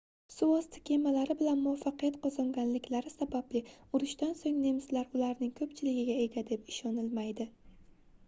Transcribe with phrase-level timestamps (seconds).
[0.33, 3.61] suvosti kemalari bilan muvaffaqiyat qozonganliklari sababli
[3.99, 7.47] urushdan soʻng nemislar ularning koʻpchiligiga ega deb ishonilmaydi